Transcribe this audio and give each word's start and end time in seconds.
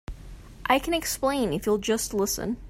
I 0.65 0.79
can 0.79 0.95
explain 0.95 1.53
if 1.53 1.67
you'll 1.67 1.77
just 1.77 2.11
listen. 2.15 2.57